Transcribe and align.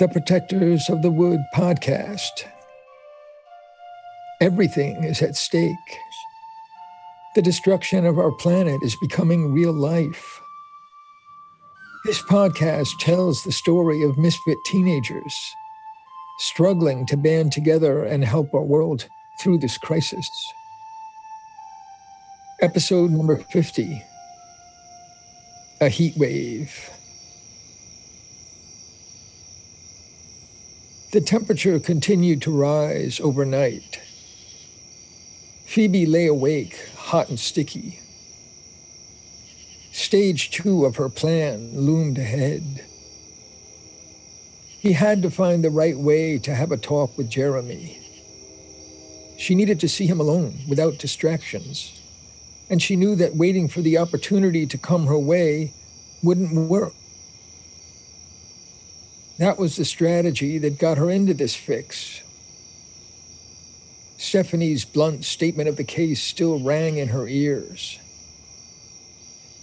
the 0.00 0.08
Protectors 0.08 0.90
of 0.90 1.02
the 1.02 1.10
Wood 1.10 1.38
podcast. 1.54 2.48
Everything 4.40 5.04
is 5.04 5.22
at 5.22 5.36
stake. 5.36 5.76
The 7.36 7.42
destruction 7.42 8.04
of 8.04 8.18
our 8.18 8.32
planet 8.32 8.82
is 8.82 8.96
becoming 8.96 9.52
real 9.52 9.72
life. 9.72 10.40
This 12.04 12.20
podcast 12.22 12.98
tells 12.98 13.44
the 13.44 13.52
story 13.52 14.02
of 14.02 14.18
misfit 14.18 14.58
teenagers 14.66 15.32
struggling 16.40 17.06
to 17.06 17.16
band 17.16 17.52
together 17.52 18.02
and 18.02 18.24
help 18.24 18.52
our 18.52 18.64
world 18.64 19.06
through 19.40 19.58
this 19.58 19.78
crisis. 19.78 20.28
Episode 22.60 23.12
number 23.12 23.36
50 23.36 24.02
A 25.80 25.88
Heat 25.88 26.16
Wave. 26.16 26.90
The 31.14 31.20
temperature 31.20 31.78
continued 31.78 32.42
to 32.42 32.50
rise 32.50 33.20
overnight. 33.20 34.00
Phoebe 35.64 36.06
lay 36.06 36.26
awake, 36.26 36.88
hot 36.96 37.28
and 37.28 37.38
sticky. 37.38 38.00
Stage 39.92 40.50
two 40.50 40.84
of 40.84 40.96
her 40.96 41.08
plan 41.08 41.70
loomed 41.72 42.18
ahead. 42.18 42.84
He 44.80 44.94
had 44.94 45.22
to 45.22 45.30
find 45.30 45.62
the 45.62 45.70
right 45.70 45.96
way 45.96 46.36
to 46.38 46.52
have 46.52 46.72
a 46.72 46.76
talk 46.76 47.16
with 47.16 47.30
Jeremy. 47.30 48.00
She 49.38 49.54
needed 49.54 49.78
to 49.78 49.88
see 49.88 50.08
him 50.08 50.18
alone, 50.18 50.62
without 50.66 50.98
distractions. 50.98 52.02
And 52.68 52.82
she 52.82 52.96
knew 52.96 53.14
that 53.14 53.36
waiting 53.36 53.68
for 53.68 53.82
the 53.82 53.98
opportunity 53.98 54.66
to 54.66 54.76
come 54.76 55.06
her 55.06 55.16
way 55.16 55.74
wouldn't 56.24 56.68
work. 56.68 56.94
That 59.38 59.58
was 59.58 59.76
the 59.76 59.84
strategy 59.84 60.58
that 60.58 60.78
got 60.78 60.98
her 60.98 61.10
into 61.10 61.34
this 61.34 61.54
fix. 61.54 62.22
Stephanie's 64.16 64.84
blunt 64.84 65.24
statement 65.24 65.68
of 65.68 65.76
the 65.76 65.84
case 65.84 66.22
still 66.22 66.60
rang 66.60 66.98
in 66.98 67.08
her 67.08 67.26
ears. 67.26 67.98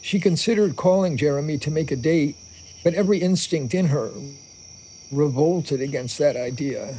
She 0.02 0.20
considered 0.20 0.76
calling 0.76 1.16
Jeremy 1.16 1.58
to 1.60 1.72
make 1.72 1.92
a 1.92 1.96
date, 1.96 2.36
but 2.84 2.94
every 2.94 3.20
instinct 3.20 3.74
in 3.74 3.88
her 3.88 4.12
revolted 5.12 5.82
against 5.82 6.18
that 6.18 6.36
idea. 6.36 6.96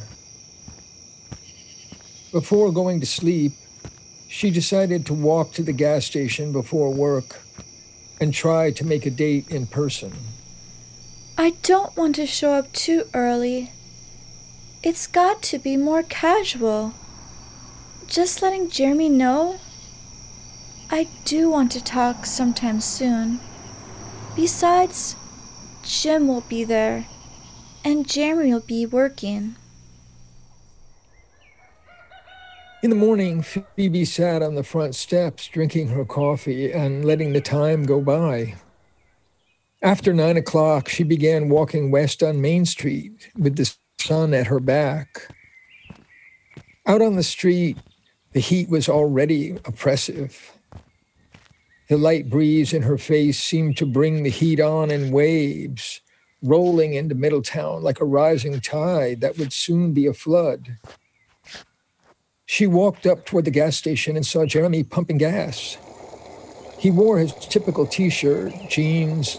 Before 2.31 2.71
going 2.71 2.99
to 2.99 3.05
sleep, 3.05 3.53
she 4.27 4.49
decided 4.49 5.05
to 5.05 5.13
walk 5.13 5.51
to 5.53 5.63
the 5.63 5.73
gas 5.73 6.05
station 6.05 6.51
before 6.51 6.91
work 6.91 7.39
and 8.19 8.33
try 8.33 8.71
to 8.71 8.85
make 8.85 9.05
a 9.05 9.11
date 9.11 9.49
in 9.49 9.67
person. 9.67 10.11
I 11.35 11.55
don't 11.63 11.97
want 11.97 12.15
to 12.15 12.27
show 12.27 12.51
up 12.51 12.71
too 12.73 13.05
early. 13.13 13.71
It's 14.83 15.07
got 15.07 15.41
to 15.43 15.57
be 15.57 15.77
more 15.77 16.03
casual. 16.03 16.93
Just 18.05 18.43
letting 18.43 18.69
Jeremy 18.69 19.09
know. 19.09 19.59
I 20.91 21.07
do 21.25 21.49
want 21.49 21.71
to 21.71 21.83
talk 21.83 22.27
sometime 22.27 22.79
soon. 22.81 23.39
Besides, 24.35 25.15
Jim 25.81 26.27
will 26.27 26.41
be 26.41 26.63
there, 26.63 27.07
and 27.83 28.07
Jeremy 28.07 28.53
will 28.53 28.59
be 28.59 28.85
working. 28.85 29.55
In 32.83 32.91
the 32.91 32.95
morning, 32.95 33.41
Phoebe 33.41 34.05
sat 34.05 34.43
on 34.43 34.53
the 34.53 34.63
front 34.63 34.93
steps 34.93 35.47
drinking 35.47 35.87
her 35.87 36.05
coffee 36.05 36.71
and 36.71 37.03
letting 37.03 37.33
the 37.33 37.41
time 37.41 37.85
go 37.85 38.01
by. 38.01 38.55
After 39.83 40.13
nine 40.13 40.37
o'clock, 40.37 40.87
she 40.87 41.03
began 41.03 41.49
walking 41.49 41.91
west 41.91 42.23
on 42.23 42.39
Main 42.39 42.65
Street 42.65 43.29
with 43.37 43.57
the 43.57 43.69
sun 43.99 44.33
at 44.33 44.47
her 44.47 44.61
back. 44.61 45.27
Out 46.85 47.01
on 47.01 47.17
the 47.17 47.23
street, 47.23 47.77
the 48.31 48.39
heat 48.39 48.69
was 48.69 48.87
already 48.87 49.57
oppressive. 49.65 50.57
The 51.89 51.97
light 51.97 52.29
breeze 52.29 52.71
in 52.71 52.83
her 52.83 52.97
face 52.97 53.37
seemed 53.43 53.75
to 53.75 53.85
bring 53.85 54.23
the 54.23 54.29
heat 54.29 54.61
on 54.61 54.89
in 54.89 55.11
waves, 55.11 55.99
rolling 56.41 56.93
into 56.93 57.13
Middletown 57.13 57.83
like 57.83 57.99
a 57.99 58.05
rising 58.05 58.61
tide 58.61 59.19
that 59.19 59.37
would 59.37 59.51
soon 59.51 59.91
be 59.91 60.07
a 60.07 60.13
flood. 60.13 60.77
She 62.45 62.67
walked 62.67 63.05
up 63.05 63.25
toward 63.25 63.43
the 63.43 63.51
gas 63.51 63.75
station 63.75 64.15
and 64.15 64.25
saw 64.25 64.45
Jeremy 64.45 64.83
pumping 64.83 65.17
gas. 65.17 65.77
He 66.77 66.89
wore 66.89 67.17
his 67.19 67.33
typical 67.33 67.85
t 67.85 68.09
shirt, 68.09 68.53
jeans, 68.69 69.37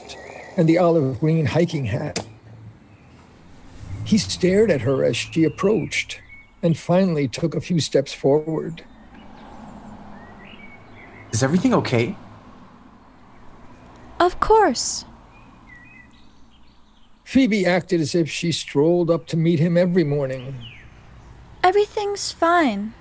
and 0.56 0.69
the 0.69 0.78
olive 0.78 1.20
green 1.20 1.47
hiking 1.47 1.87
hat. 1.87 2.26
He 4.04 4.19
stared 4.19 4.70
at 4.70 4.82
her 4.82 5.04
as 5.04 5.16
she 5.16 5.44
approached 5.44 6.20
and 6.62 6.76
finally 6.76 7.28
took 7.28 7.54
a 7.54 7.60
few 7.60 7.81
steps 7.81 8.12
forward. 8.12 8.84
Is 11.32 11.43
everything 11.43 11.75
okay? 11.75 12.16
Of 14.20 14.41
course. 14.41 15.04
Phoebe 17.25 17.66
acted 17.66 18.00
as 18.00 18.14
if 18.14 18.31
she 18.31 18.53
strolled 18.53 19.10
up 19.10 19.26
to 19.26 19.37
meet 19.37 19.59
him 19.59 19.76
every 19.76 20.04
morning. 20.04 20.54
Everything's 21.62 22.31
fine. 22.31 22.94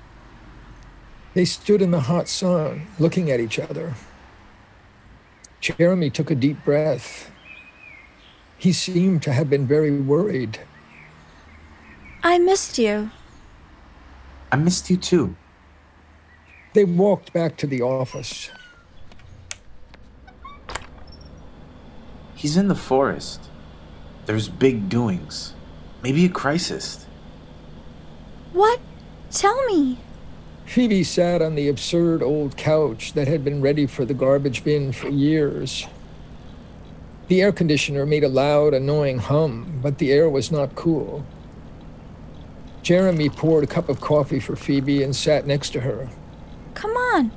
They 1.33 1.45
stood 1.45 1.81
in 1.81 1.91
the 1.91 2.01
hot 2.01 2.27
sun, 2.27 2.87
looking 2.97 3.29
at 3.29 3.39
each 3.39 3.59
other. 3.59 3.93
Jeremy 5.59 6.09
took 6.09 6.31
a 6.31 6.35
deep 6.35 6.63
breath. 6.63 7.29
He 8.63 8.71
seemed 8.71 9.21
to 9.23 9.33
have 9.33 9.49
been 9.49 9.67
very 9.67 9.91
worried. 9.91 10.61
I 12.23 12.37
missed 12.37 12.79
you. 12.79 13.11
I 14.53 14.55
missed 14.55 14.89
you 14.89 14.95
too. 14.95 15.35
They 16.71 16.85
walked 16.85 17.33
back 17.33 17.57
to 17.57 17.67
the 17.67 17.81
office. 17.81 18.49
He's 22.35 22.55
in 22.55 22.69
the 22.69 22.81
forest. 22.89 23.41
There's 24.27 24.47
big 24.47 24.87
doings. 24.87 25.55
Maybe 26.01 26.23
a 26.23 26.29
crisis. 26.29 27.05
What? 28.53 28.79
Tell 29.29 29.61
me. 29.65 29.99
Phoebe 30.67 31.03
sat 31.03 31.41
on 31.41 31.55
the 31.55 31.67
absurd 31.67 32.23
old 32.23 32.55
couch 32.55 33.11
that 33.11 33.27
had 33.27 33.43
been 33.43 33.61
ready 33.61 33.87
for 33.87 34.05
the 34.05 34.13
garbage 34.13 34.63
bin 34.63 34.93
for 34.93 35.09
years. 35.09 35.85
The 37.27 37.41
air 37.41 37.51
conditioner 37.51 38.05
made 38.05 38.23
a 38.23 38.29
loud, 38.29 38.73
annoying 38.73 39.19
hum, 39.19 39.79
but 39.81 39.97
the 39.97 40.11
air 40.11 40.29
was 40.29 40.51
not 40.51 40.75
cool. 40.75 41.25
Jeremy 42.81 43.29
poured 43.29 43.63
a 43.63 43.67
cup 43.67 43.87
of 43.87 44.01
coffee 44.01 44.39
for 44.39 44.55
Phoebe 44.55 45.03
and 45.03 45.15
sat 45.15 45.47
next 45.47 45.69
to 45.71 45.79
her. 45.81 46.09
Come 46.73 46.91
on. 46.91 47.31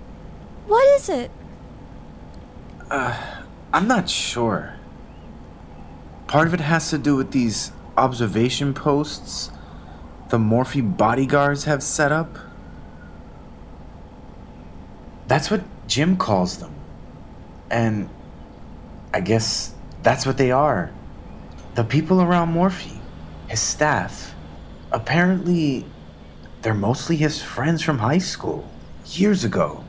What 0.67 0.85
is 0.97 1.09
it? 1.09 1.31
Uh, 2.91 3.45
I'm 3.73 3.87
not 3.87 4.11
sure. 4.11 4.75
Part 6.27 6.49
of 6.49 6.55
it 6.55 6.61
has 6.61 6.91
to 6.91 6.99
do 6.99 7.15
with 7.15 7.31
these 7.31 7.71
observation 7.97 8.75
posts 8.75 9.51
the 10.29 10.39
Morphe 10.39 10.97
bodyguards 10.97 11.65
have 11.65 11.83
set 11.83 12.11
up. 12.11 12.37
That's 15.29 15.51
what 15.51 15.63
Jim 15.87 16.17
calls 16.17 16.59
them. 16.59 16.75
And 17.71 18.09
I 19.15 19.21
guess 19.21 19.73
that's 20.07 20.25
what 20.25 20.37
they 20.37 20.53
are. 20.53 20.93
The 21.75 21.83
people 21.83 22.23
around 22.23 22.55
Morphe, 22.55 22.97
his 23.49 23.59
staff. 23.59 24.37
Apparently, 24.93 25.85
they're 26.63 26.75
mostly 26.75 27.17
his 27.17 27.43
friends 27.43 27.83
from 27.83 27.99
high 27.99 28.19
school, 28.19 28.71
years 29.07 29.43
ago. 29.43 29.83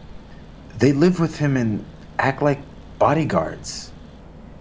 They 0.80 0.92
live 0.92 1.20
with 1.20 1.38
him 1.38 1.56
and 1.56 1.86
act 2.18 2.42
like 2.42 2.62
bodyguards. 2.98 3.92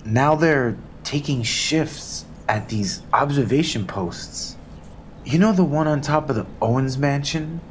Now 0.05 0.35
they're 0.35 0.77
taking 1.05 1.43
shifts 1.43 2.27
at 2.47 2.69
these 2.69 3.01
observation 3.15 3.87
posts. 3.87 4.57
You 5.25 5.39
know 5.39 5.53
the 5.53 5.65
one 5.65 5.89
on 5.89 6.03
top 6.03 6.29
of 6.29 6.37
the 6.37 6.47
Owens 6.61 6.99
mansion? 6.99 7.63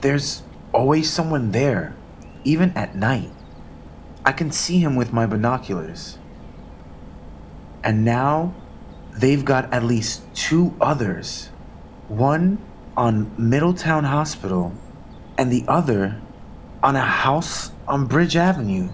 There's 0.00 0.42
always 0.72 1.10
someone 1.10 1.50
there, 1.52 1.94
even 2.44 2.70
at 2.70 2.96
night. 2.96 3.30
I 4.24 4.32
can 4.32 4.50
see 4.50 4.78
him 4.78 4.96
with 4.96 5.12
my 5.12 5.26
binoculars. 5.26 6.16
And 7.82 8.04
now 8.04 8.54
they've 9.12 9.44
got 9.44 9.72
at 9.72 9.84
least 9.84 10.22
two 10.34 10.74
others 10.80 11.50
one 12.08 12.58
on 12.96 13.32
Middletown 13.38 14.04
Hospital, 14.04 14.72
and 15.38 15.50
the 15.50 15.64
other 15.68 16.20
on 16.82 16.96
a 16.96 17.00
house 17.00 17.70
on 17.86 18.06
Bridge 18.06 18.36
Avenue, 18.36 18.88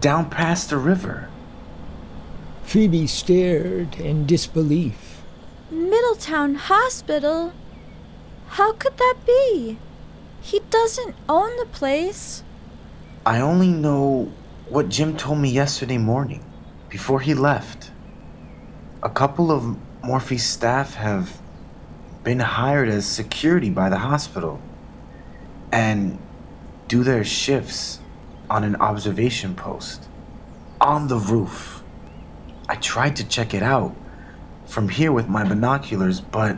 down 0.00 0.30
past 0.30 0.70
the 0.70 0.76
river. 0.76 1.28
Phoebe 2.62 3.06
stared 3.06 3.96
in 3.96 4.26
disbelief. 4.26 5.22
Middletown 5.70 6.54
Hospital? 6.54 7.52
How 8.48 8.72
could 8.74 8.96
that 8.98 9.16
be? 9.26 9.78
He 10.40 10.60
doesn't 10.70 11.16
own 11.28 11.56
the 11.56 11.66
place. 11.66 12.42
I 13.24 13.40
only 13.40 13.68
know 13.68 14.32
what 14.68 14.88
Jim 14.88 15.16
told 15.16 15.38
me 15.38 15.50
yesterday 15.50 15.98
morning, 15.98 16.44
before 16.88 17.20
he 17.20 17.34
left. 17.34 17.91
A 19.04 19.10
couple 19.10 19.50
of 19.50 19.76
Morphe's 20.04 20.44
staff 20.44 20.94
have 20.94 21.40
been 22.22 22.38
hired 22.38 22.88
as 22.88 23.04
security 23.04 23.68
by 23.68 23.88
the 23.88 23.98
hospital 23.98 24.60
and 25.72 26.18
do 26.86 27.02
their 27.02 27.24
shifts 27.24 27.98
on 28.48 28.62
an 28.62 28.76
observation 28.76 29.56
post 29.56 30.06
on 30.80 31.08
the 31.08 31.16
roof. 31.16 31.82
I 32.68 32.76
tried 32.76 33.16
to 33.16 33.24
check 33.24 33.54
it 33.54 33.62
out 33.62 33.92
from 34.66 34.88
here 34.88 35.10
with 35.10 35.28
my 35.28 35.42
binoculars, 35.42 36.20
but 36.20 36.56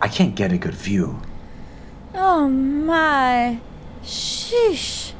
I 0.00 0.06
can't 0.06 0.36
get 0.36 0.52
a 0.52 0.58
good 0.58 0.74
view. 0.74 1.22
Oh 2.14 2.48
my. 2.48 3.58
Sheesh. 4.04 5.12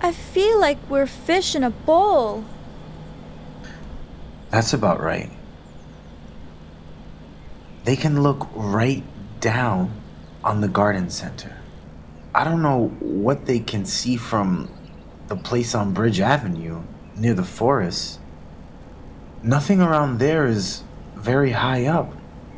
I 0.00 0.12
feel 0.12 0.58
like 0.58 0.78
we're 0.88 1.06
fish 1.06 1.54
in 1.54 1.62
a 1.62 1.70
bowl. 1.70 2.44
That's 4.52 4.74
about 4.74 5.00
right. 5.00 5.30
They 7.84 7.96
can 7.96 8.22
look 8.22 8.48
right 8.54 9.02
down 9.40 9.98
on 10.44 10.60
the 10.60 10.68
garden 10.68 11.08
center. 11.08 11.56
I 12.34 12.44
don't 12.44 12.60
know 12.60 12.88
what 13.00 13.46
they 13.46 13.60
can 13.60 13.86
see 13.86 14.18
from 14.18 14.68
the 15.28 15.36
place 15.36 15.74
on 15.74 15.94
Bridge 15.94 16.20
Avenue 16.20 16.82
near 17.16 17.32
the 17.32 17.44
forest. 17.44 18.20
Nothing 19.42 19.80
around 19.80 20.18
there 20.18 20.46
is 20.46 20.82
very 21.16 21.52
high 21.52 21.86
up 21.86 22.12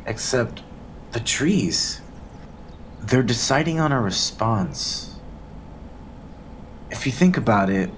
except 0.05 0.63
the 1.13 1.21
trees. 1.21 2.01
They're 2.99 3.23
deciding 3.23 3.79
on 3.79 3.93
a 3.93 4.01
response. 4.01 5.15
If 6.91 7.05
you 7.05 7.13
think 7.13 7.37
about 7.37 7.69
it, 7.69 7.89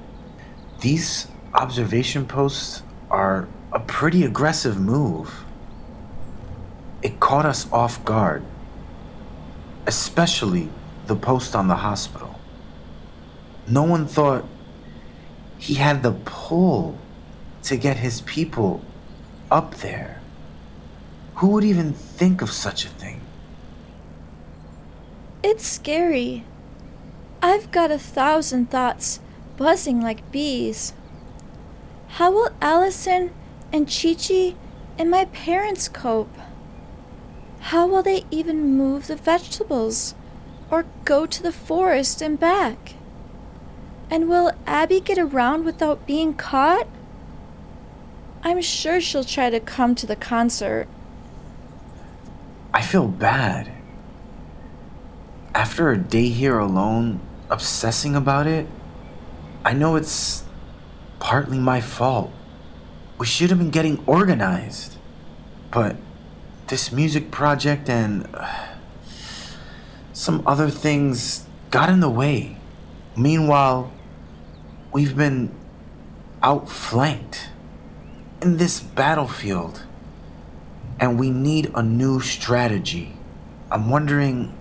these 0.81 1.27
observation 1.55 2.27
posts 2.27 2.83
are 3.09 3.47
a 3.71 3.79
pretty 3.79 4.23
aggressive 4.23 4.79
move. 4.79 5.43
It 7.01 7.19
caught 7.19 7.45
us 7.45 7.71
off 7.71 8.03
guard, 8.05 8.43
especially 9.85 10.69
the 11.05 11.15
post 11.15 11.55
on 11.55 11.67
the 11.67 11.75
hospital. 11.75 12.39
No 13.67 13.83
one 13.83 14.07
thought 14.07 14.45
he 15.57 15.75
had 15.75 16.03
the 16.03 16.11
pull 16.11 16.97
to 17.63 17.75
get 17.75 17.97
his 17.97 18.21
people 18.21 18.83
up 19.51 19.75
there. 19.75 20.21
Who 21.35 21.47
would 21.49 21.63
even 21.63 21.93
think 21.93 22.41
of 22.41 22.49
such 22.51 22.85
a 22.85 22.89
thing? 22.89 23.21
It's 25.43 25.65
scary. 25.65 26.45
I've 27.41 27.71
got 27.71 27.91
a 27.91 27.99
thousand 27.99 28.71
thoughts 28.71 29.19
buzzing 29.55 30.01
like 30.01 30.31
bees. 30.31 30.93
How 32.07 32.31
will 32.31 32.49
Allison 32.61 33.31
and 33.71 33.87
Chi 33.87 34.13
Chi 34.13 34.55
and 34.97 35.11
my 35.11 35.25
parents 35.25 35.87
cope? 35.87 36.35
How 37.59 37.85
will 37.87 38.03
they 38.03 38.25
even 38.31 38.77
move 38.77 39.07
the 39.07 39.15
vegetables 39.15 40.15
or 40.69 40.85
go 41.05 41.25
to 41.25 41.43
the 41.43 41.51
forest 41.51 42.21
and 42.21 42.39
back? 42.39 42.93
And 44.09 44.29
will 44.29 44.53
Abby 44.65 44.99
get 45.01 45.17
around 45.17 45.65
without 45.65 46.07
being 46.07 46.33
caught? 46.33 46.87
I'm 48.43 48.61
sure 48.61 49.01
she'll 49.01 49.23
try 49.23 49.49
to 49.49 49.59
come 49.59 49.95
to 49.95 50.07
the 50.07 50.15
concert. 50.15 50.87
I 52.73 52.81
feel 52.81 53.07
bad. 53.07 53.71
After 55.53 55.91
a 55.91 55.97
day 55.97 56.29
here 56.29 56.59
alone, 56.59 57.19
obsessing 57.49 58.15
about 58.15 58.47
it, 58.47 58.67
I 59.65 59.73
know 59.73 59.95
it's 59.95 60.43
partly 61.19 61.59
my 61.59 61.81
fault. 61.81 62.31
We 63.17 63.25
should 63.25 63.49
have 63.49 63.59
been 63.59 63.71
getting 63.71 64.03
organized. 64.05 64.97
But 65.71 65.95
this 66.67 66.91
music 66.91 67.31
project 67.31 67.89
and 67.89 68.27
uh, 68.33 68.67
some 70.13 70.43
other 70.45 70.69
things 70.69 71.45
got 71.71 71.89
in 71.89 71.99
the 71.99 72.09
way. 72.09 72.57
Meanwhile, 73.15 73.91
we've 74.91 75.15
been 75.15 75.51
outflanked 76.43 77.49
in 78.41 78.57
this 78.57 78.79
battlefield 78.79 79.83
and 80.99 81.19
we 81.19 81.29
need 81.29 81.71
a 81.75 81.83
new 81.83 82.19
strategy. 82.19 83.13
I'm 83.71 83.89
wondering 83.89 84.55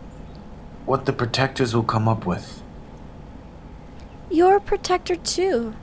what 0.85 1.07
the 1.07 1.13
protectors 1.13 1.75
will 1.75 1.85
come 1.85 2.09
up 2.09 2.27
with. 2.27 2.63
You're 4.31 4.57
a 4.57 4.61
protector 4.61 5.17
too. 5.17 5.75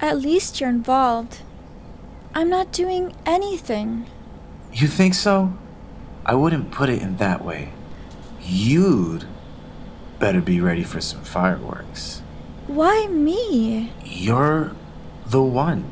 At 0.00 0.18
least 0.18 0.60
you're 0.60 0.70
involved. 0.70 1.40
I'm 2.36 2.50
not 2.50 2.70
doing 2.70 3.14
anything. 3.24 4.04
You 4.70 4.88
think 4.88 5.14
so? 5.14 5.56
I 6.26 6.34
wouldn't 6.34 6.70
put 6.70 6.90
it 6.90 7.00
in 7.00 7.16
that 7.16 7.42
way. 7.42 7.72
You'd 8.42 9.24
better 10.18 10.42
be 10.42 10.60
ready 10.60 10.84
for 10.84 11.00
some 11.00 11.24
fireworks. 11.24 12.20
Why 12.66 13.06
me? 13.06 13.90
You're 14.04 14.76
the 15.24 15.42
one 15.42 15.90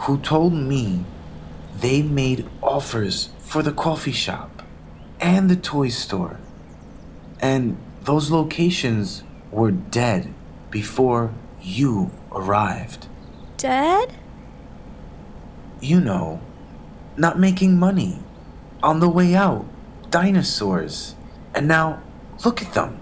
who 0.00 0.18
told 0.18 0.52
me 0.52 1.06
they 1.74 2.02
made 2.02 2.46
offers 2.62 3.30
for 3.38 3.62
the 3.62 3.72
coffee 3.72 4.12
shop 4.12 4.62
and 5.18 5.48
the 5.48 5.56
toy 5.56 5.88
store. 5.88 6.38
And 7.40 7.78
those 8.02 8.30
locations 8.30 9.22
were 9.50 9.70
dead 9.70 10.30
before 10.70 11.32
you 11.58 12.10
arrived. 12.32 13.06
Dead? 13.56 14.14
You 15.80 16.00
know, 16.00 16.40
not 17.16 17.38
making 17.38 17.78
money. 17.78 18.20
On 18.82 19.00
the 19.00 19.08
way 19.08 19.34
out, 19.34 19.66
dinosaurs. 20.10 21.14
And 21.54 21.66
now, 21.66 22.02
look 22.44 22.62
at 22.62 22.74
them. 22.74 23.00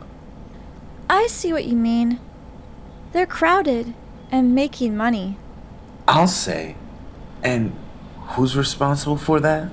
I 1.09 1.27
see 1.27 1.53
what 1.53 1.65
you 1.65 1.77
mean. 1.77 2.19
They're 3.13 3.27
crowded 3.27 3.95
and 4.31 4.55
making 4.55 4.97
money. 4.97 5.37
I'll 6.09 6.29
say. 6.29 6.77
And 7.43 7.73
who's 8.21 8.57
responsible 8.57 9.17
for 9.17 9.41
that? 9.41 9.71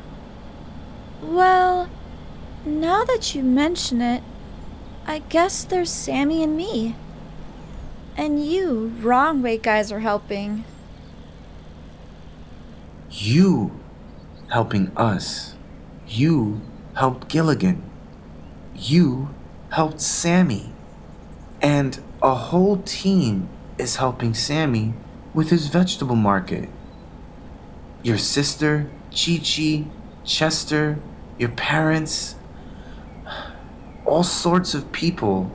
Well, 1.22 1.90
now 2.66 3.04
that 3.06 3.34
you 3.34 3.44
mention 3.44 4.02
it, 4.02 4.24
I 5.06 5.20
guess 5.20 5.64
there's 5.64 5.92
Sammy 5.92 6.44
and 6.44 6.56
me. 6.56 6.96
And 8.16 8.46
you, 8.46 8.94
wrong 9.02 9.42
way 9.42 9.58
guys 9.58 9.92
are 9.92 10.00
helping. 10.00 10.64
You 13.16 13.80
helping 14.50 14.92
us. 14.98 15.54
You 16.08 16.62
helped 16.96 17.30
Gilligan. 17.30 17.84
You 18.76 19.30
helped 19.70 20.02
Sammy. 20.02 20.74
And 21.62 22.02
a 22.24 22.34
whole 22.34 22.78
team 22.78 23.50
is 23.78 23.98
helping 23.98 24.34
Sammy 24.34 24.96
with 25.32 25.52
his 25.52 25.68
vegetable 25.68 26.16
market. 26.16 26.70
Your 28.02 28.18
sister, 28.18 28.90
Chi 29.12 29.38
Chi, 29.38 29.86
Chester, 30.26 30.98
your 31.38 31.50
parents, 31.50 32.36
all 34.06 34.24
sorts 34.24 34.74
of 34.74 34.92
people 34.92 35.52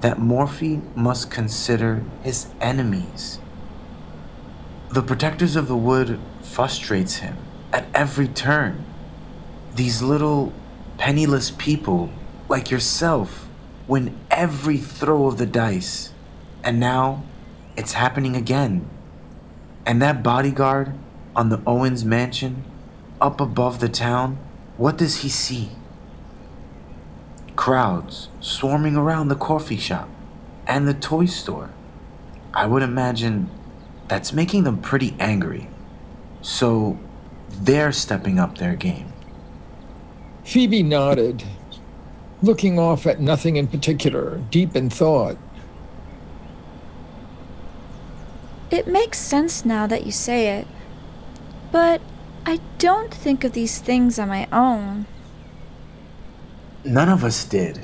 that 0.00 0.18
Morphe 0.18 0.82
must 0.96 1.30
consider 1.30 2.02
his 2.24 2.48
enemies. 2.60 3.38
The 4.90 5.02
protectors 5.02 5.54
of 5.54 5.68
the 5.68 5.76
wood 5.76 6.18
frustrates 6.48 7.16
him 7.16 7.36
at 7.72 7.86
every 7.94 8.28
turn. 8.28 8.84
These 9.74 10.02
little 10.02 10.52
penniless 10.96 11.50
people 11.50 12.10
like 12.48 12.70
yourself 12.70 13.48
win 13.86 14.18
every 14.30 14.78
throw 14.78 15.26
of 15.26 15.38
the 15.38 15.46
dice. 15.46 16.12
And 16.64 16.80
now 16.80 17.24
it's 17.76 17.92
happening 17.92 18.34
again. 18.34 18.88
And 19.86 20.02
that 20.02 20.22
bodyguard 20.22 20.92
on 21.36 21.48
the 21.48 21.62
Owens 21.66 22.04
mansion 22.04 22.64
up 23.20 23.40
above 23.40 23.80
the 23.80 23.88
town, 23.88 24.38
what 24.76 24.98
does 24.98 25.18
he 25.18 25.28
see? 25.28 25.70
Crowds 27.56 28.28
swarming 28.40 28.96
around 28.96 29.28
the 29.28 29.36
coffee 29.36 29.76
shop 29.76 30.08
and 30.66 30.86
the 30.86 30.94
toy 30.94 31.26
store. 31.26 31.70
I 32.52 32.66
would 32.66 32.82
imagine 32.82 33.50
that's 34.08 34.32
making 34.32 34.64
them 34.64 34.80
pretty 34.80 35.14
angry. 35.18 35.68
So 36.42 36.98
they're 37.48 37.92
stepping 37.92 38.38
up 38.38 38.58
their 38.58 38.76
game. 38.76 39.12
Phoebe 40.44 40.82
nodded, 40.82 41.44
looking 42.42 42.78
off 42.78 43.06
at 43.06 43.20
nothing 43.20 43.56
in 43.56 43.66
particular, 43.66 44.38
deep 44.50 44.74
in 44.74 44.90
thought. 44.90 45.36
It 48.70 48.86
makes 48.86 49.18
sense 49.18 49.64
now 49.64 49.86
that 49.86 50.04
you 50.04 50.12
say 50.12 50.58
it. 50.58 50.66
But 51.72 52.00
I 52.46 52.60
don't 52.78 53.12
think 53.12 53.44
of 53.44 53.52
these 53.52 53.78
things 53.78 54.18
on 54.18 54.28
my 54.28 54.46
own. 54.52 55.06
None 56.84 57.08
of 57.08 57.24
us 57.24 57.44
did. 57.44 57.80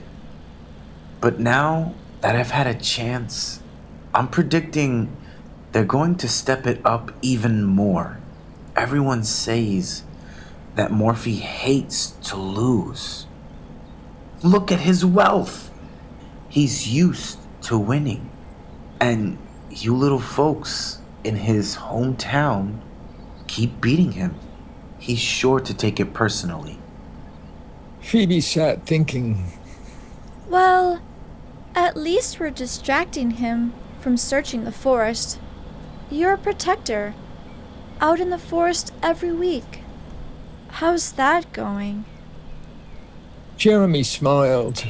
But 1.21 1.41
now 1.41 1.95
that 2.21 2.37
I've 2.37 2.51
had 2.51 2.67
a 2.67 2.75
chance, 2.75 3.61
I'm 4.15 4.29
predicting 4.29 5.15
they're 5.73 5.85
going 5.85 6.17
to 6.17 6.29
step 6.29 6.67
it 6.67 6.81
up 6.85 7.13
even 7.21 7.65
more. 7.65 8.19
Everyone 8.77 9.23
says 9.23 10.03
that 10.75 10.91
Morphe 10.91 11.39
hates 11.39 12.11
to 12.25 12.37
lose. 12.37 13.27
Look 14.43 14.73
at 14.73 14.81
his 14.81 15.05
wealth. 15.05 15.71
He's 16.49 16.89
used 16.89 17.39
to 17.63 17.79
winning. 17.79 18.31
And 19.01 19.39
you 19.71 19.97
little 19.97 20.21
folks 20.21 20.99
in 21.23 21.37
his 21.37 21.77
hometown 21.77 22.81
keep 23.47 23.81
beating 23.81 24.13
him. 24.13 24.35
He's 24.99 25.21
sure 25.21 25.61
to 25.61 25.75
take 25.75 26.01
it 26.01 26.13
personally. 26.13 26.79
Phoebe 28.01 28.41
sat 28.41 28.87
thinking. 28.87 29.53
Well, 30.49 31.01
at 31.75 31.97
least 31.97 32.41
we're 32.41 32.51
distracting 32.51 33.33
him 33.33 33.73
from 34.01 34.17
searching 34.17 34.65
the 34.65 34.73
forest. 34.73 35.39
You're 36.11 36.35
a 36.35 36.39
protector, 36.39 37.15
out 38.01 38.21
in 38.21 38.31
the 38.31 38.39
forest 38.39 38.93
every 39.03 39.33
week. 39.33 39.81
How's 40.69 41.13
that 41.13 41.53
going? 41.53 42.05
Jeremy 43.57 44.03
smiled. 44.03 44.85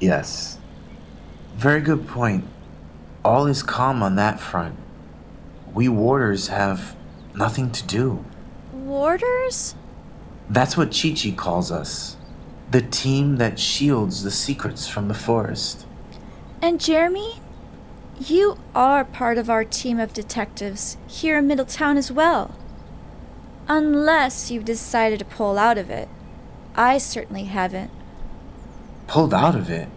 Yes. 0.00 0.58
Very 1.56 1.80
good 1.80 2.06
point. 2.06 2.44
All 3.24 3.46
is 3.46 3.62
calm 3.62 4.02
on 4.02 4.16
that 4.16 4.38
front. 4.40 4.76
We 5.72 5.88
warders 5.88 6.48
have 6.48 6.94
nothing 7.34 7.72
to 7.72 7.86
do. 7.86 8.24
Warders? 8.72 9.74
That's 10.48 10.76
what 10.76 10.96
Chi 10.96 11.14
Chi 11.14 11.30
calls 11.30 11.72
us. 11.72 12.16
The 12.70 12.82
team 12.82 13.36
that 13.36 13.58
shields 13.58 14.22
the 14.22 14.30
secrets 14.30 14.86
from 14.86 15.08
the 15.08 15.14
forest. 15.14 15.86
And 16.62 16.80
Jeremy? 16.80 17.40
You 18.18 18.58
are 18.74 19.04
part 19.04 19.38
of 19.38 19.50
our 19.50 19.64
team 19.64 19.98
of 19.98 20.12
detectives 20.12 20.96
here 21.08 21.38
in 21.38 21.48
Middletown 21.48 21.96
as 21.96 22.12
well. 22.12 22.54
Unless 23.66 24.50
you've 24.50 24.64
decided 24.64 25.18
to 25.18 25.24
pull 25.24 25.58
out 25.58 25.78
of 25.78 25.90
it. 25.90 26.08
I 26.76 26.98
certainly 26.98 27.44
haven't. 27.44 27.90
Pulled 29.08 29.34
out 29.34 29.56
of 29.56 29.68
it? 29.68 29.88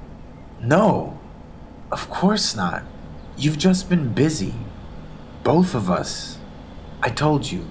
No. 0.61 1.19
Of 1.91 2.09
course 2.09 2.55
not. 2.55 2.83
You've 3.37 3.57
just 3.59 3.87
been 3.87 4.13
busy. 4.13 4.55
Both 5.43 5.75
of 5.75 5.89
us. 5.89 6.39
I 7.03 7.09
told 7.09 7.51
you. 7.51 7.67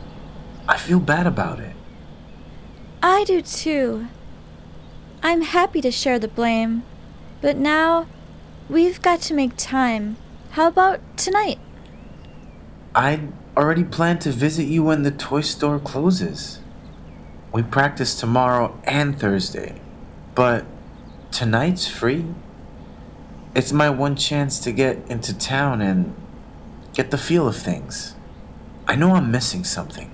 I 0.69 0.77
feel 0.79 1.01
bad 1.01 1.27
about 1.27 1.59
it. 1.59 1.75
I 3.03 3.25
do 3.25 3.43
too. 3.43 4.07
I'm 5.23 5.43
happy 5.43 5.81
to 5.81 5.91
share 5.91 6.19
the 6.19 6.29
blame, 6.29 6.85
but 7.41 7.57
now 7.57 8.07
we've 8.69 9.03
got 9.03 9.21
to 9.23 9.35
make 9.35 9.57
time. 9.57 10.17
How 10.57 10.69
about 10.69 11.19
tonight? 11.19 11.59
I'd 12.95 13.31
already 13.59 13.85
planned 13.85 14.23
to 14.23 14.31
visit 14.31 14.65
you 14.65 14.85
when 14.85 15.03
the 15.03 15.11
toy 15.11 15.43
store 15.43 15.79
closes. 15.79 16.61
We 17.53 17.63
practice 17.63 18.19
tomorrow 18.19 18.81
and 18.85 19.21
Thursday, 19.21 19.79
but 20.35 20.65
tonight's 21.31 21.87
free. 21.87 22.25
It's 23.55 23.71
my 23.71 23.91
one 23.91 24.17
chance 24.17 24.59
to 24.61 24.73
get 24.73 24.97
into 25.11 25.37
town 25.37 25.83
and 25.83 26.17
get 26.95 27.11
the 27.11 27.19
feel 27.19 27.47
of 27.47 27.57
things. 27.59 28.15
I 28.89 28.97
know 28.97 29.15
I'm 29.15 29.31
missing 29.31 29.63
something. 29.63 30.11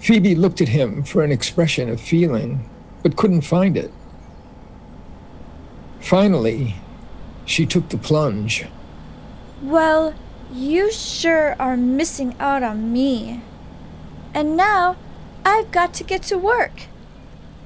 Phoebe 0.00 0.34
looked 0.34 0.62
at 0.62 0.68
him 0.68 1.02
for 1.02 1.22
an 1.22 1.30
expression 1.30 1.90
of 1.90 2.00
feeling, 2.00 2.70
but 3.02 3.16
couldn't 3.16 3.42
find 3.42 3.76
it. 3.76 3.92
Finally, 6.00 6.76
she 7.44 7.66
took 7.66 7.90
the 7.90 7.98
plunge. 7.98 8.64
Well, 9.62 10.14
you 10.52 10.90
sure 10.90 11.54
are 11.58 11.76
missing 11.76 12.34
out 12.40 12.64
on 12.64 12.92
me. 12.92 13.40
And 14.34 14.56
now 14.56 14.96
I've 15.44 15.70
got 15.70 15.94
to 15.94 16.04
get 16.04 16.22
to 16.24 16.36
work. 16.36 16.82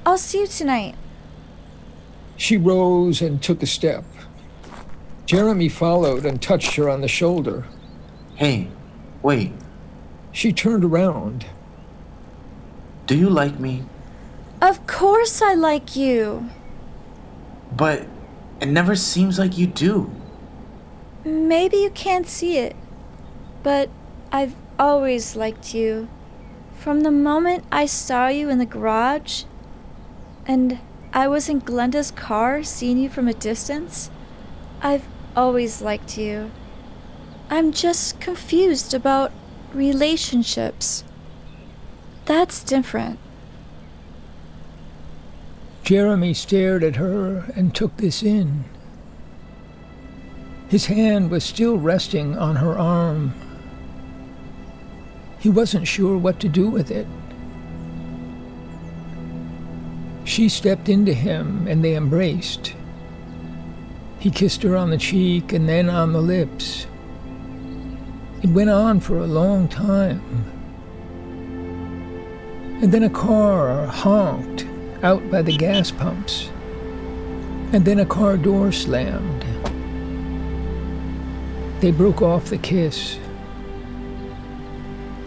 I'll 0.05 0.19
see 0.19 0.41
you 0.41 0.47
tonight. 0.47 0.95
She 2.35 2.55
rose 2.55 3.21
and 3.21 3.41
took 3.41 3.63
a 3.63 3.65
step. 3.65 4.05
Jeremy 5.25 5.69
followed 5.69 6.23
and 6.23 6.39
touched 6.39 6.75
her 6.75 6.87
on 6.87 7.01
the 7.01 7.07
shoulder. 7.07 7.65
Hey, 8.35 8.69
wait. 9.23 9.53
She 10.31 10.53
turned 10.53 10.85
around. 10.85 11.47
Do 13.07 13.17
you 13.17 13.29
like 13.29 13.59
me? 13.59 13.83
Of 14.61 14.85
course 14.85 15.41
I 15.41 15.55
like 15.55 15.95
you. 15.95 16.49
But 17.75 18.05
it 18.61 18.67
never 18.67 18.95
seems 18.95 19.39
like 19.39 19.57
you 19.57 19.65
do. 19.65 20.11
Maybe 21.27 21.75
you 21.75 21.89
can't 21.89 22.25
see 22.25 22.57
it, 22.57 22.73
but 23.61 23.89
I've 24.31 24.55
always 24.79 25.35
liked 25.35 25.73
you. 25.73 26.07
From 26.77 27.01
the 27.01 27.11
moment 27.11 27.65
I 27.69 27.85
saw 27.85 28.29
you 28.29 28.49
in 28.49 28.59
the 28.59 28.65
garage, 28.65 29.43
and 30.45 30.79
I 31.11 31.27
was 31.27 31.49
in 31.49 31.59
Glenda's 31.59 32.11
car 32.11 32.63
seeing 32.63 32.97
you 32.97 33.09
from 33.09 33.27
a 33.27 33.33
distance, 33.33 34.09
I've 34.81 35.03
always 35.35 35.81
liked 35.81 36.17
you. 36.17 36.49
I'm 37.49 37.73
just 37.73 38.21
confused 38.21 38.93
about 38.93 39.33
relationships. 39.73 41.03
That's 42.23 42.63
different. 42.63 43.19
Jeremy 45.83 46.33
stared 46.33 46.85
at 46.85 46.95
her 46.95 47.51
and 47.53 47.75
took 47.75 47.97
this 47.97 48.23
in. 48.23 48.63
His 50.69 50.85
hand 50.87 51.31
was 51.31 51.43
still 51.43 51.77
resting 51.77 52.37
on 52.37 52.57
her 52.57 52.77
arm. 52.77 53.33
He 55.39 55.49
wasn't 55.49 55.87
sure 55.87 56.17
what 56.17 56.39
to 56.41 56.49
do 56.49 56.67
with 56.67 56.91
it. 56.91 57.07
She 60.25 60.49
stepped 60.49 60.89
into 60.89 61.13
him 61.13 61.67
and 61.67 61.83
they 61.83 61.95
embraced. 61.95 62.75
He 64.19 64.29
kissed 64.29 64.61
her 64.63 64.75
on 64.75 64.89
the 64.89 64.97
cheek 64.97 65.53
and 65.53 65.69
then 65.69 65.89
on 65.89 66.11
the 66.11 66.21
lips. 66.21 66.85
It 68.43 68.49
went 68.49 68.69
on 68.69 68.99
for 68.99 69.19
a 69.19 69.27
long 69.27 69.69
time. 69.69 70.21
And 72.81 72.91
then 72.91 73.03
a 73.03 73.09
car 73.09 73.85
honked 73.87 74.67
out 75.01 75.31
by 75.31 75.41
the 75.41 75.55
gas 75.55 75.91
pumps. 75.91 76.49
And 77.71 77.85
then 77.85 77.99
a 77.99 78.05
car 78.05 78.35
door 78.35 78.73
slammed. 78.73 79.45
They 81.79 81.91
broke 81.91 82.23
off 82.23 82.45
the 82.45 82.57
kiss. 82.57 83.19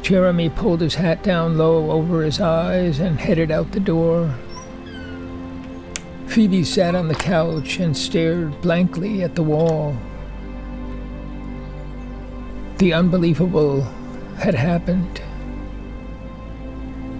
Jeremy 0.02 0.50
pulled 0.50 0.80
his 0.80 0.96
hat 0.96 1.22
down 1.22 1.56
low 1.56 1.92
over 1.92 2.22
his 2.22 2.40
eyes 2.40 2.98
and 2.98 3.20
headed 3.20 3.52
out 3.52 3.70
the 3.70 3.78
door. 3.78 4.34
Phoebe 6.26 6.64
sat 6.64 6.96
on 6.96 7.06
the 7.06 7.14
couch 7.14 7.78
and 7.78 7.96
stared 7.96 8.60
blankly 8.62 9.22
at 9.22 9.36
the 9.36 9.42
wall. 9.42 9.96
The 12.78 12.94
unbelievable 12.94 13.82
had 14.36 14.54
happened. 14.54 15.20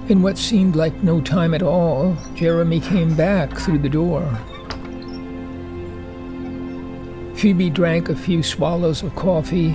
In 0.09 0.23
what 0.23 0.39
seemed 0.39 0.75
like 0.75 1.05
no 1.05 1.21
time 1.21 1.55
at 1.55 1.63
all, 1.63 2.17
Jeremy 2.35 2.81
came 2.81 3.15
back 3.15 3.57
through 3.57 3.79
the 3.79 3.89
door. 3.89 4.37
Phoebe 7.41 7.71
drank 7.71 8.11
a 8.11 8.15
few 8.15 8.43
swallows 8.43 9.03
of 9.03 9.17
coffee, 9.17 9.71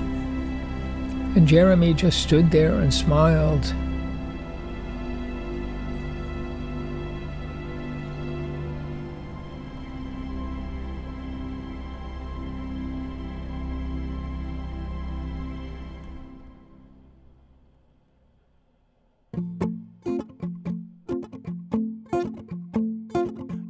and 1.36 1.48
Jeremy 1.48 1.96
just 1.96 2.22
stood 2.22 2.52
there 2.52 2.74
and 2.74 2.94
smiled. 2.94 3.74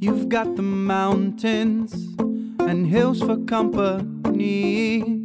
You've 0.00 0.28
got 0.28 0.54
the 0.54 0.62
mountains 0.62 2.05
and 2.66 2.86
hills 2.86 3.20
for 3.20 3.36
company. 3.44 5.22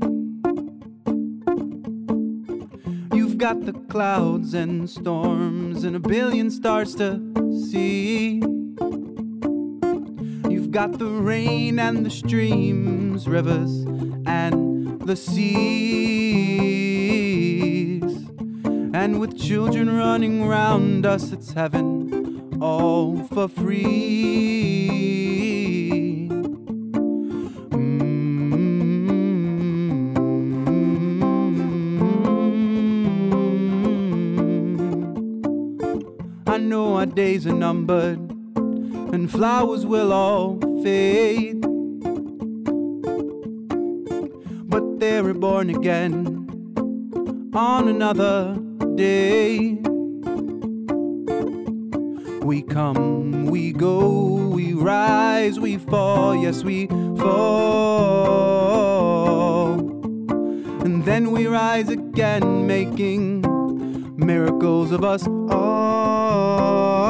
You've 3.13 3.37
got 3.37 3.65
the 3.65 3.73
clouds 3.89 4.53
and 4.53 4.89
storms 4.89 5.83
and 5.83 5.95
a 5.95 5.99
billion 5.99 6.51
stars 6.51 6.95
to 6.95 7.19
see. 7.69 8.41
You've 10.49 10.71
got 10.71 10.99
the 10.99 11.09
rain 11.09 11.79
and 11.79 12.05
the 12.05 12.11
streams, 12.11 13.27
rivers 13.27 13.85
and 14.25 15.01
the 15.01 15.15
seas. 15.15 16.51
And 18.93 19.19
with 19.19 19.35
children 19.37 19.89
running 19.89 20.47
round 20.47 21.05
us, 21.05 21.31
it's 21.31 21.53
heaven 21.53 22.59
all 22.61 23.23
for 23.23 23.47
free. 23.47 24.60
Days 37.31 37.47
are 37.47 37.53
numbered, 37.53 38.19
and 39.13 39.31
flowers 39.31 39.85
will 39.85 40.11
all 40.11 40.59
fade. 40.83 41.61
But 44.69 44.99
they're 44.99 45.23
reborn 45.23 45.69
again 45.69 46.13
on 47.53 47.87
another 47.87 48.57
day. 48.95 49.77
We 52.41 52.63
come, 52.63 53.45
we 53.45 53.71
go, 53.71 54.09
we 54.57 54.73
rise, 54.73 55.57
we 55.57 55.77
fall, 55.77 56.35
yes, 56.35 56.65
we 56.65 56.87
fall. 56.87 58.09
And 60.83 61.05
then 61.05 61.31
we 61.31 61.47
rise 61.47 61.87
again, 61.87 62.67
making 62.67 63.43
miracles 64.17 64.91
of 64.91 65.05
us 65.05 65.25
all. 65.49 67.00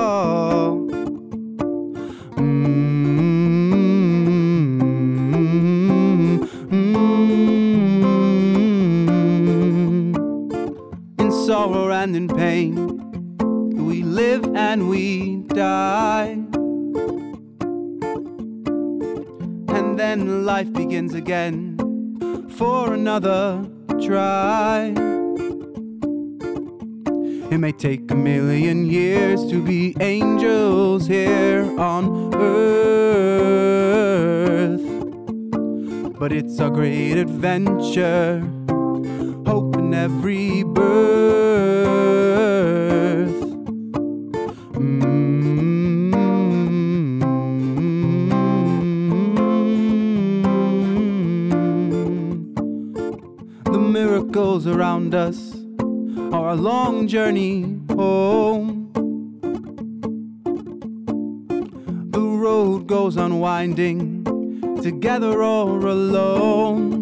And 12.01 12.15
in 12.15 12.27
pain, 12.27 12.74
we 13.86 14.01
live 14.01 14.43
and 14.55 14.89
we 14.89 15.36
die. 15.53 16.31
And 19.77 20.00
then 20.00 20.43
life 20.43 20.74
begins 20.74 21.13
again 21.13 21.77
for 22.58 22.96
another 22.96 23.70
try. 24.01 24.96
It 27.51 27.60
may 27.60 27.72
take 27.72 28.10
a 28.10 28.15
million 28.15 28.88
years 28.88 29.46
to 29.51 29.62
be 29.63 29.96
angels 30.00 31.05
here 31.05 31.72
on 31.79 32.34
earth. 32.34 33.22
But 36.17 36.31
it's 36.34 36.60
a 36.60 36.72
great 36.72 37.20
adventure, 37.20 38.39
hope 39.46 39.75
in 39.75 39.93
every 39.93 40.63
birth. 40.63 41.41
Around 54.72 55.13
us 55.13 55.54
are 56.32 56.50
a 56.50 56.56
long 56.56 57.08
journey 57.08 57.80
home. 57.90 58.90
The 62.12 62.22
road 62.22 62.88
goes 62.88 63.18
unwinding, 63.18 64.24
together 64.82 65.44
or 65.44 65.86
alone. 65.86 67.01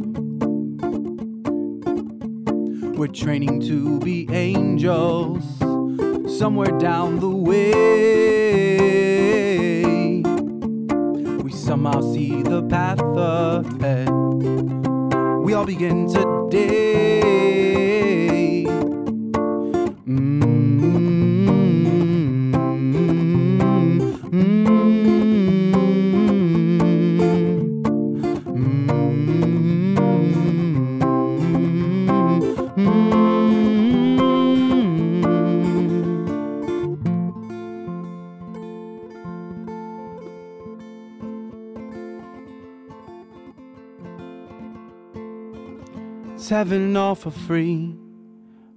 We're 2.96 3.08
training 3.08 3.62
to 3.62 4.00
be 4.00 4.28
angels 4.32 5.46
somewhere 6.40 6.78
down 6.80 7.20
the 7.20 7.30
way. 7.30 7.74
We 11.44 11.52
somehow 11.52 12.02
see 12.14 12.42
the 12.42 12.64
path 12.64 13.00
ahead. 13.02 14.89
We 15.50 15.56
all 15.56 15.66
begin 15.66 16.08
today. 16.08 17.99
All 47.10 47.16
for 47.16 47.32
free, 47.32 47.96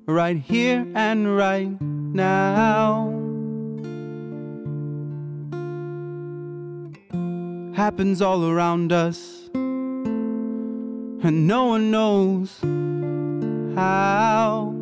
right 0.06 0.38
here 0.38 0.86
and 0.94 1.36
right 1.36 1.78
now. 1.82 3.10
Happens 7.74 8.22
all 8.22 8.46
around 8.46 8.90
us, 8.90 9.50
and 9.52 11.46
no 11.46 11.66
one 11.66 11.90
knows 11.90 12.58
how. 13.76 14.74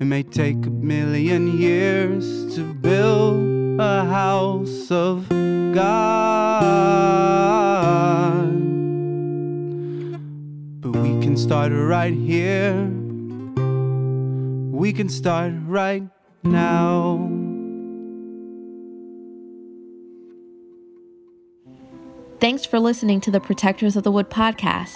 It 0.00 0.06
may 0.06 0.22
take 0.22 0.64
a 0.64 0.70
million 0.70 1.58
years 1.58 2.54
to 2.54 2.72
build 2.72 3.78
a 3.78 4.02
house 4.06 4.90
of 4.90 5.28
God. 5.74 7.65
Can 11.36 11.42
start 11.42 11.70
right 11.70 12.14
here. 12.14 12.86
We 14.72 14.90
can 14.90 15.10
start 15.10 15.52
right 15.66 16.02
now. 16.42 17.30
Thanks 22.40 22.64
for 22.64 22.80
listening 22.80 23.20
to 23.20 23.30
the 23.30 23.40
Protectors 23.40 23.96
of 23.96 24.02
the 24.02 24.10
Wood 24.10 24.30
podcast. 24.30 24.94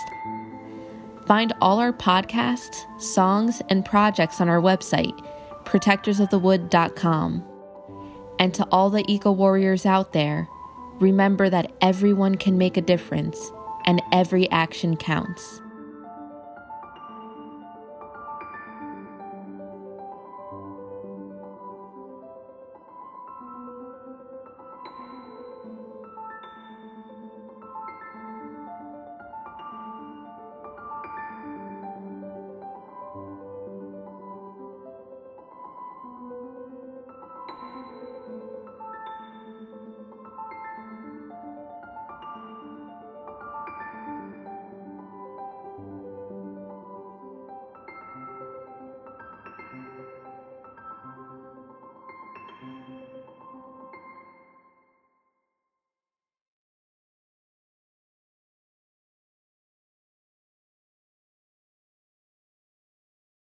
Find 1.27 1.53
all 1.61 1.79
our 1.79 1.93
podcasts, 1.93 2.87
songs, 2.99 3.61
and 3.69 3.85
projects 3.85 4.41
on 4.41 4.49
our 4.49 4.63
website, 4.63 5.13
protectorsofthewood.com. 5.67 7.45
And 8.39 8.55
to 8.55 8.67
all 8.73 8.89
the 8.89 9.05
eco 9.09 9.31
warriors 9.31 9.85
out 9.85 10.15
there, 10.15 10.49
remember 11.01 11.51
that 11.51 11.71
everyone 11.83 12.37
can 12.37 12.57
make 12.57 12.79
a 12.79 12.83
difference 12.83 13.53
and 13.85 14.01
every 14.11 14.51
action 14.51 14.97
counts. 14.97 15.60